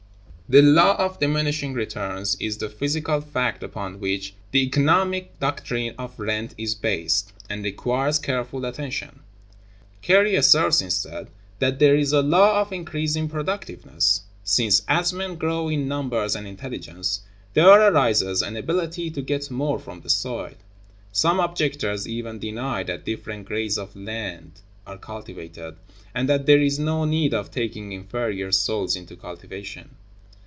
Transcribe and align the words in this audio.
The 0.51 0.61
law 0.61 0.97
of 0.97 1.17
diminishing 1.21 1.71
returns 1.71 2.35
is 2.37 2.57
the 2.57 2.67
physical 2.67 3.21
fact 3.21 3.63
upon 3.63 4.01
which 4.01 4.33
the 4.51 4.61
economic 4.63 5.39
doctrine 5.39 5.95
of 5.97 6.19
rent 6.19 6.53
is 6.57 6.75
based, 6.75 7.31
and 7.49 7.63
requires 7.63 8.19
careful 8.19 8.65
attention. 8.65 9.21
Carey 10.01 10.35
asserts, 10.35 10.81
instead, 10.81 11.29
that 11.59 11.79
there 11.79 11.95
is 11.95 12.11
a 12.11 12.21
law 12.21 12.59
of 12.59 12.73
increasing 12.73 13.29
productiveness, 13.29 14.23
since, 14.43 14.81
as 14.89 15.13
men 15.13 15.35
grow 15.37 15.69
in 15.69 15.87
numbers 15.87 16.35
and 16.35 16.45
intelligence, 16.45 17.21
there 17.53 17.69
arises 17.71 18.41
an 18.41 18.57
ability 18.57 19.09
to 19.09 19.21
get 19.21 19.49
more 19.49 19.79
from 19.79 20.01
the 20.01 20.09
soil.(132) 20.09 20.55
Some 21.13 21.39
objectors 21.39 22.05
even 22.09 22.39
deny 22.39 22.83
that 22.83 23.05
different 23.05 23.45
grades 23.45 23.77
of 23.77 23.95
land 23.95 24.59
are 24.85 24.97
cultivated, 24.97 25.75
and 26.13 26.27
that 26.27 26.45
there 26.45 26.59
is 26.59 26.77
no 26.77 27.05
need 27.05 27.33
of 27.33 27.51
taking 27.51 27.93
inferior 27.93 28.51
soils 28.51 28.97
into 28.97 29.15
cultivation. 29.15 29.91